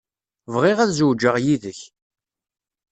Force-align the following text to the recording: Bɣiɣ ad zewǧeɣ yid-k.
Bɣiɣ 0.53 0.77
ad 0.79 0.91
zewǧeɣ 0.97 1.35
yid-k. 1.43 1.79